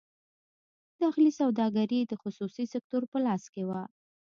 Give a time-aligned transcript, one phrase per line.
[1.01, 3.81] داخلي سوداګري د خصوصي سکتور په لاس کې وه.